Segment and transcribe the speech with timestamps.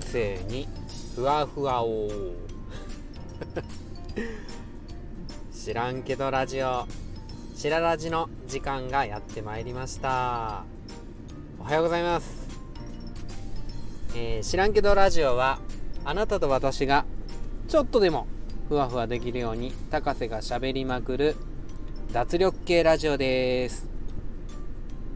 [0.00, 0.66] 音声に
[1.14, 2.08] ふわふわを。
[5.52, 6.86] 知らんけどラジオ。
[7.54, 10.64] しらラジの時間がやってまいりました。
[11.58, 12.48] おはようございます、
[14.16, 15.58] えー、知らんけどラジオは
[16.06, 17.04] あなたと私が
[17.68, 18.26] ちょっとでも
[18.70, 21.36] ふわふわできるように高瀬がしゃべりまくる
[22.10, 23.86] 脱力系ラジオです。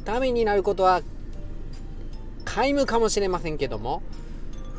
[0.05, 1.00] ためになることは
[2.44, 4.03] 皆無かもしれませんけども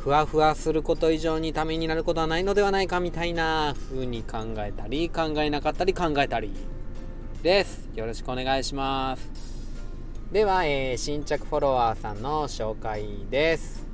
[0.06, 6.52] ふわふわすること以上にためになることはないのではないかみたいな風に考えたり考えなかったり考えたり
[7.42, 7.88] です。
[7.96, 9.28] よろしくお願いします。
[10.30, 13.84] では、えー、新着フォロワーさんの紹介です。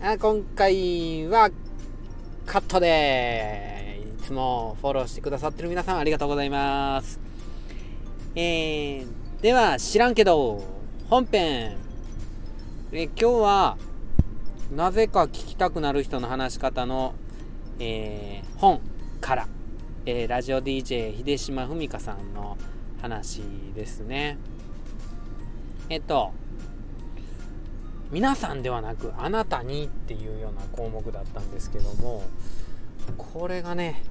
[0.00, 1.48] あ今回は
[2.46, 7.20] カットでいつもフォローしてくださってる皆さんありがとうございます。
[8.34, 9.06] えー、
[9.40, 10.64] では知らんけど
[11.08, 11.76] 本編。
[12.92, 13.78] え今日は
[14.70, 17.14] なぜか聞きたくなる人の話し方の、
[17.80, 18.80] えー、本
[19.20, 19.48] から、
[20.06, 22.56] えー、ラジオ DJ 秀島文香さんの
[23.02, 23.42] 話
[23.74, 24.38] ですね。
[25.88, 26.32] えっと
[28.12, 32.24] 皆さんではなくあなたにっていうような項目だったんですけども
[33.16, 34.02] これがね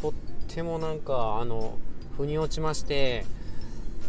[0.00, 0.12] とっ
[0.48, 1.78] てもなんかあの
[2.16, 3.24] 腑に落ちまして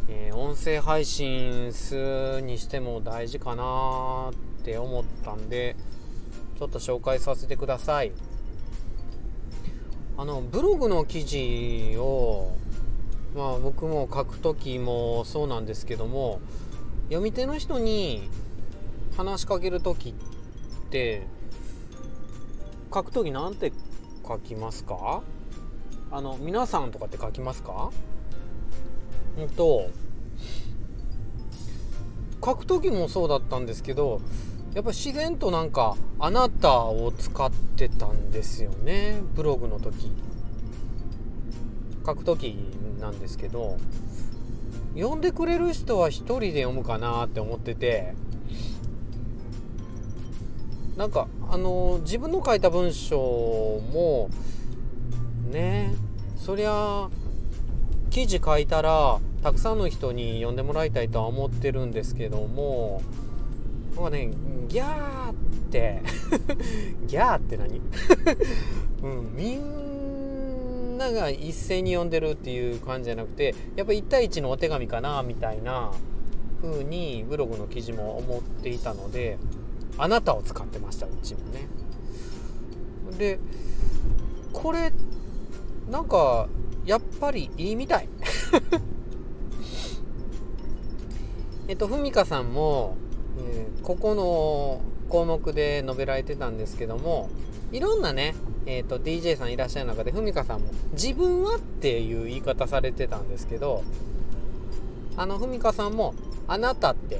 [0.09, 5.76] えー、音声配信するにしても大事かなって思ったんで
[6.58, 8.12] ちょっと紹介させてください。
[10.16, 12.56] あのブログの記事を
[13.36, 16.40] まあ僕も書く時もそうなんですけども
[17.06, 18.30] 読み手の人に
[19.18, 20.14] 話しかける時っ
[20.90, 21.26] て
[22.94, 23.74] 書く時なんて
[24.26, 25.24] 書きますか？
[26.12, 27.92] あの皆さんとかって書きますか？
[29.40, 29.90] うんと
[32.46, 34.22] 書く時もそうだったんですけど
[34.73, 39.22] やっぱ自然となんか「あなた」を使ってたんですよね。
[39.35, 40.11] ブログの時。
[42.06, 42.57] 書く時
[43.00, 43.78] なんですけど。
[44.95, 48.16] 読んでくれる人は一人で読むかなって思ってて。
[50.97, 54.29] なんかあの自分の書いた文章も
[55.51, 55.94] ね
[56.38, 57.09] そりゃ
[58.12, 63.01] 記事書いたらたくさんの人に読んでもらいたいとは思ってるんですけども
[63.96, 64.31] なんかね
[64.68, 65.34] ギャーっ
[65.72, 66.02] て。
[67.08, 67.81] ギャーって何、
[69.02, 75.92] うん、みんなが一斉に読んでるっていう感じじゃなくてやっぱ1対1のお手紙かなみたいな。
[76.64, 79.38] 風にブログの記事も思っていたので
[79.98, 81.68] あなたを使ってましたうちもね。
[83.18, 83.40] で
[84.54, 84.94] これ
[85.92, 86.48] なんか
[86.86, 88.08] やっぱりいいみたい。
[91.68, 92.98] えっと、ふみかさんも、
[93.39, 97.29] えー、ここの項目で述べられてたんですけども、
[97.71, 98.35] いろんなね、
[98.66, 103.83] えっと、DJ さんいらっしゃる中で、ふみかさんも、自分はっていう言い方されてたんですけど、
[105.17, 106.13] あの、ふみかさんも、
[106.47, 107.19] あなたって、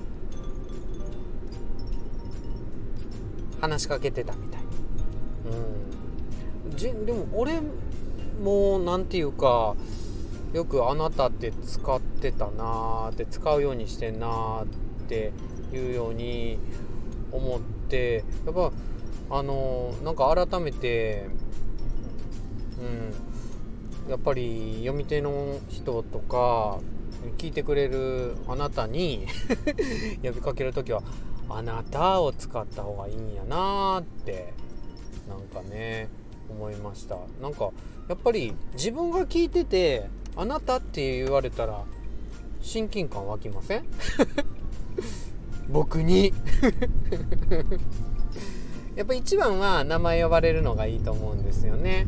[3.62, 4.62] 話しかけてたみたい。
[6.70, 6.78] うん。
[6.78, 7.62] じでも、俺
[8.44, 9.76] も、なんていうか、
[10.54, 14.68] よくあなたって使ってたなーって使うようにしてんなーっ
[15.08, 15.32] て
[15.78, 16.60] いうように
[17.32, 18.72] 思ってやっぱ
[19.30, 21.28] あのなんか改めて
[22.80, 26.80] うんやっぱり読み手の人とか
[27.38, 29.26] 聞いてくれるあなたに
[30.22, 31.02] 呼びかける時は
[31.50, 34.54] 「あなた」を使った方がいいんやなって
[35.30, 36.10] なんかね
[36.50, 37.18] 思いました。
[37.42, 37.72] なんか
[38.10, 41.84] やっぱり自分が聞いててあなたって言われたら
[42.62, 43.86] 親近感湧きません？
[45.70, 46.34] 僕に。
[48.96, 52.08] やっぱ一番は名前呼ばれるのがいいと思うんですよね。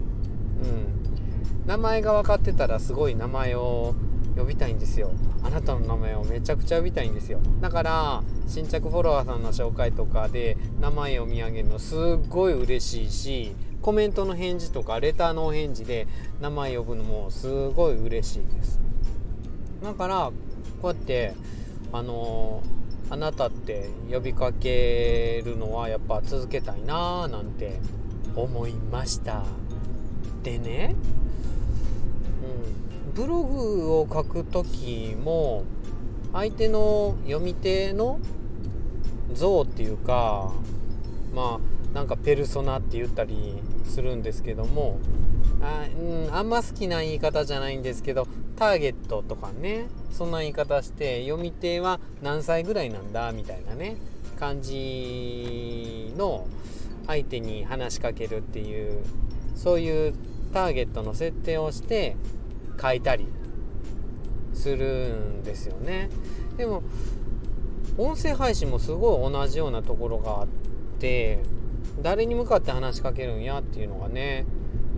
[0.63, 1.67] うん。
[1.67, 3.95] 名前が分かってたらすごい名前を
[4.35, 5.11] 呼びたいんですよ。
[5.43, 7.40] あなたの名前をめちゃくちゃ呼びたいんですよ。
[7.61, 11.99] だから新着フォロワーさんの紹介とかで名前を見上げるのすっ
[12.29, 16.08] ごい嬉しいしコメントの返事とかレターのお返事で
[16.41, 18.79] 名前呼ぶのもすごい嬉しいです。
[19.84, 20.31] だから
[20.81, 21.34] こうやって
[21.91, 27.79] あのー、あなたって呼びかけるのはやっぱ続けたいなーなんて
[28.35, 29.43] 思いました。
[30.43, 30.96] でね、
[33.07, 35.63] うん、ブログを書く時も
[36.34, 38.19] 相手の読み手の
[39.34, 40.51] 像っていうか
[41.34, 43.55] まあなんかペルソナって言ったり
[43.85, 44.99] するんですけども
[45.61, 53.97] あ,、うん、あんま好きな言い方じゃないんですけどターゲットとかねそんな言い方して読み手は何歳ぐらいなんだみたいなね
[54.40, 56.47] 感じの
[57.07, 59.03] 相手に話しかけるっていう
[59.55, 60.13] そういう
[60.53, 62.16] ターゲットの設定をして
[62.81, 63.28] 書いたり
[64.53, 66.09] するんですよね。
[66.58, 66.84] でも
[67.97, 70.47] 音声配信もすごい同じようなところがあっ
[70.99, 71.40] て
[72.01, 74.46] 誰に向かって話しかけるんやっていうのがね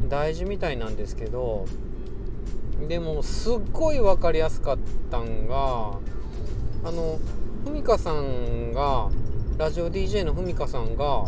[0.10, 1.66] 大事みたいなんですけど
[2.88, 4.78] でもすっごい分かりやすかっ
[5.10, 6.00] たんが
[6.84, 7.20] あの
[7.66, 9.10] ふみかさんが
[9.58, 11.26] ラジオ DJ のふみかさんが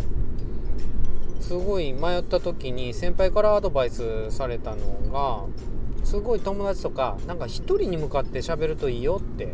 [1.42, 9.54] すごい迷った時に先輩からアドバイスされたのがすごい友達とかなんか一人に向かって喋るといいよって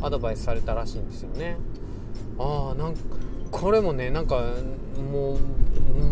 [0.00, 1.56] アドバイスされたらしいんですよね。
[2.38, 3.00] ああなんか
[3.50, 4.44] これもねなんか
[5.12, 5.38] もう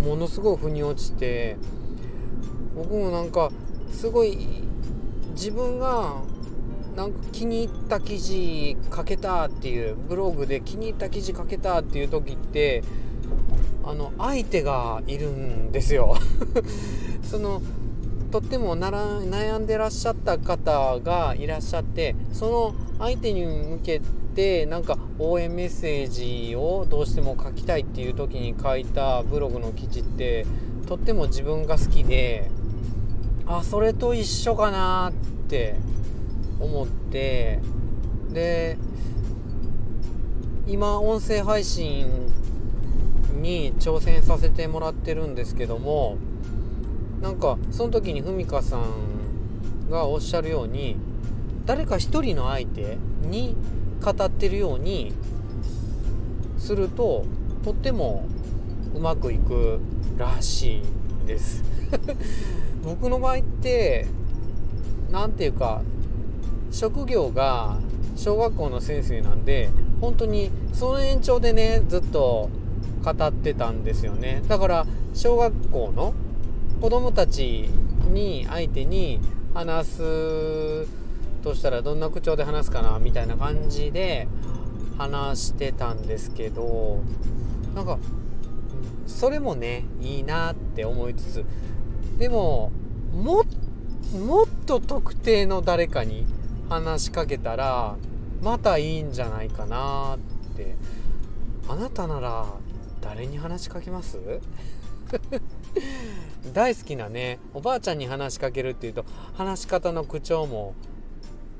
[0.04, 1.56] ものすごい腑に落ちて
[2.74, 3.50] 僕もなんか
[3.94, 4.36] すごい
[5.34, 6.22] 自分が
[6.96, 12.82] なんか気に入った記事書けたっていうブログで気に入った記事書けたっていう時って
[13.84, 16.16] あの相手がいるんですよ。
[17.22, 17.60] その
[18.30, 24.00] とってもなら悩んでらっしゃった方がいらっしゃってその相手に向け
[24.34, 30.46] てなんか応援メッセージをどうしても書きたいっていう時に書いたブログの記事って
[30.86, 32.50] とっても自分が好きで
[33.46, 35.76] あそれと一緒かなって
[36.60, 37.60] 思って
[38.30, 38.78] で
[40.66, 42.32] 今音声配信
[43.42, 46.16] に挑戦させてもらってるんですけども
[47.20, 50.96] なんかその時にふみかさんがおっしゃるように
[51.66, 53.56] 誰か一人の相手に
[54.02, 55.12] 語ってるように
[56.58, 57.26] すると
[57.62, 58.26] とっても
[58.94, 59.80] うまくいく
[60.16, 60.82] らし
[61.24, 61.62] いです。
[62.84, 64.06] 僕の場合って
[65.10, 65.82] 何ていうか
[66.70, 67.78] 職業が
[68.16, 69.70] 小学校の先生なんで
[70.00, 72.50] 本当にその延長でねずっと
[73.02, 74.42] 語ってたんですよね。
[74.48, 76.14] だから小学校の
[76.80, 77.68] 子供たち
[78.10, 79.20] に相手に
[79.54, 80.86] 話す
[81.42, 84.26] としたらどんな口調で話すかなみたいな感じで
[84.98, 87.02] 話してたんですけど
[87.74, 87.98] なんか
[89.06, 91.44] それもねいいなって思いつつ
[92.18, 92.70] でも
[93.14, 93.44] もっ
[94.66, 96.26] と特定の誰かに
[96.68, 97.96] 話しかけたら
[98.42, 100.18] またいいんじゃないかなっ
[100.56, 100.74] て。
[101.66, 102.44] あなたなら
[103.00, 104.18] 誰に話しかけます？
[106.52, 110.74] 大好きなねおばあちゃんに話しかけるっていうと話し方の口調も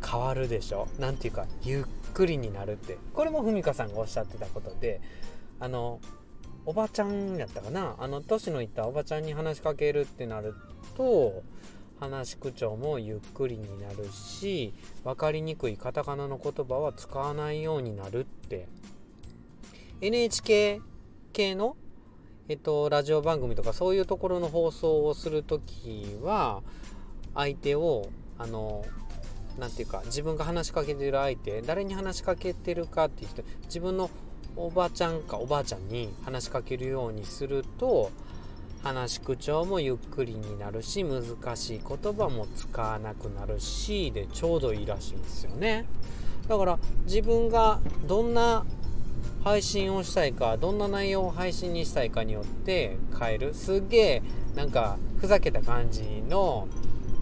[0.05, 0.89] 変わるでしょ？
[0.99, 2.99] 何ていうかゆっくりになるって。
[3.15, 5.00] これもふみかさんがおっしゃってたことで
[5.59, 6.00] あの
[6.66, 7.94] おばちゃんやったかな？
[7.99, 10.55] あの年のいったおばちゃんに話しかけるってなる
[10.96, 11.43] と
[12.00, 14.72] 話し口調もゆっくりになるし
[15.05, 18.69] 分かりにくいカタカナの言葉は使わないようになるって。
[20.00, 20.81] NHK
[21.32, 21.76] 系の、
[22.49, 26.62] えっと、ラジオ番組とかそういうところの放送をする時は
[27.34, 28.84] 相手をあの
[29.58, 34.11] 何て言うか自分が話しかけてる相手誰に話しかけてるかっていう人自分の
[34.56, 38.11] おばちゃんかおばあちゃんに話しかけるようにすると
[38.83, 41.25] 話し口調もゆっくりになるし難
[41.56, 45.87] しい言葉も使わなくなるしでちょうどいいらしいんですよね。
[46.49, 48.67] だから自分がどんな
[49.43, 53.55] 配信をしたいかどんな内容を配信にしたいかによって変える。
[53.55, 54.23] すげえ
[54.55, 56.69] なんかふざけた感じの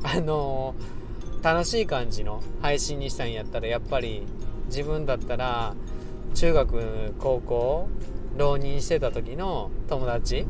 [0.03, 4.27] あのー、楽しい感じの配信にしたいんやったらやっぱり
[4.67, 5.75] 自分だったら
[6.35, 7.89] 中学高校
[8.37, 10.47] 浪人してた時の友達。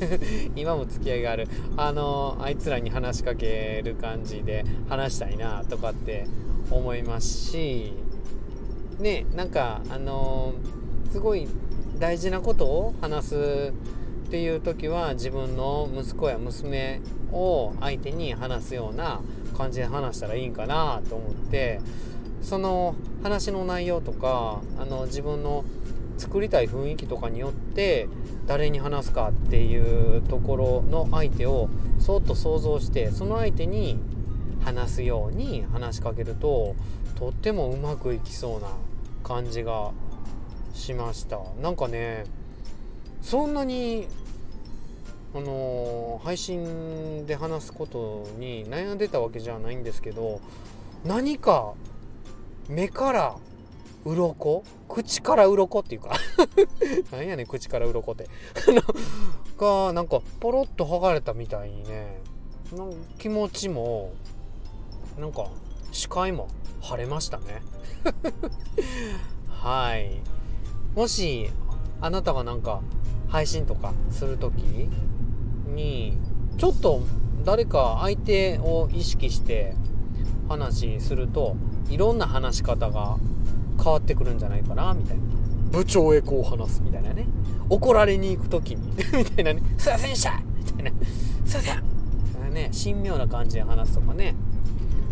[0.56, 1.48] 今も付き合いがある。
[1.76, 6.26] あのあいつらに話しかける感じで話したいなとかって
[6.70, 7.92] 思いますし。
[8.98, 10.54] ねなんかあの
[11.12, 11.46] すごい
[11.98, 13.72] 大事なことを話す
[14.26, 17.00] っていう時は自分の息子や娘
[17.32, 19.20] を相手に話すような
[19.56, 21.80] 感じで話したらいいんかなと思って。
[22.46, 25.64] その話の内容とかあの自分の
[26.16, 28.08] 作りたい雰囲気とかによって
[28.46, 33.98] 誰に話すかっていうところの相手をそっと想像してその相手に
[34.64, 36.76] 話すように話しかけると
[37.16, 38.68] とってもうまくいきそうな
[39.24, 39.90] 感じが
[40.72, 41.40] しました。
[41.60, 42.26] なんかね
[43.22, 44.06] そんなに
[45.34, 50.40] あの配信で話すことに悩んでたわけじゃないんですけど
[51.04, 51.74] 何か
[52.68, 53.36] 目から
[54.04, 54.62] 鱗？
[54.88, 56.16] 口から鱗っていうか。
[57.10, 58.28] なんやねん口から鱗って。
[59.58, 62.20] が なんかポロッと剥がれたみたいにね。
[62.76, 64.12] なん気持ちも
[65.18, 65.46] なんか
[65.92, 66.48] 視界も
[66.80, 67.62] 晴れましたね。
[69.48, 70.20] はい。
[70.94, 71.50] もし
[72.00, 72.80] あなたがなんか
[73.28, 74.88] 配信とかする時
[75.66, 76.16] に
[76.58, 77.02] ちょっと
[77.44, 79.74] 誰か相手を意識して
[80.48, 81.56] 話すると
[81.88, 83.16] いろんな話し方が
[83.82, 85.22] 変わってくるんじゃないかなみたいな。
[85.70, 87.26] 部長へこう話すみたいなね。
[87.68, 88.92] 怒られに行く時に。
[89.16, 90.90] みたいなね「すいませんでした!」みたいな
[91.44, 94.34] 「すいません!」ね神妙な感じで話すとかね。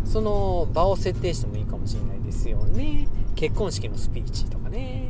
[0.05, 3.07] その場を設定してもいいかもしれないですよね。
[3.35, 5.09] 結婚式のスピーチとかね。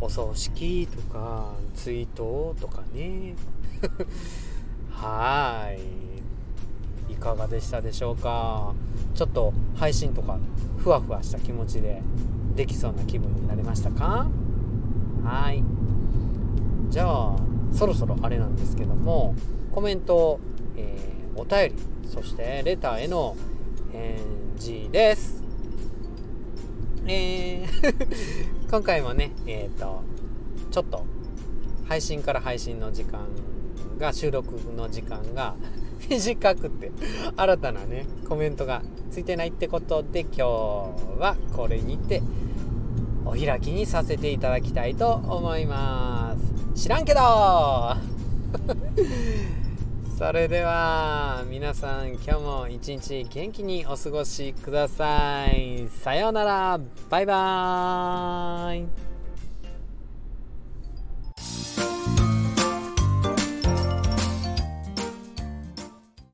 [0.00, 3.34] お葬式とか追悼とかね。
[4.92, 6.17] はいい。
[7.18, 8.74] かがでしたでしょうか？
[9.14, 10.38] ちょっと配信とか
[10.78, 12.02] ふわふわした気持ちで
[12.54, 14.28] できそうな気分になりましたか？
[15.24, 15.62] はい。
[16.90, 17.36] じゃあ
[17.72, 19.34] そろそろあれなんですけども
[19.72, 20.40] コメント、
[20.76, 23.36] えー、お便りそしてレターへの
[23.92, 24.16] 返
[24.56, 25.42] 事です。
[27.06, 30.02] えー 今回もねえっ、ー、と
[30.70, 31.04] ちょっと
[31.86, 33.20] 配信から配信の時間
[33.98, 35.54] が収録の時間が
[36.08, 36.92] 短くて
[37.36, 40.42] 新たなねコメントがついてないってことで今日
[41.18, 42.22] はこれにて
[43.24, 46.34] お開きにさせていただきたいと思いま
[46.74, 46.82] す。
[46.82, 47.20] 知らんけど。
[50.16, 55.86] それでは皆さん今日も一日元気にお過ごしください。
[56.02, 56.80] さようなら。
[57.10, 59.07] バイバーイ。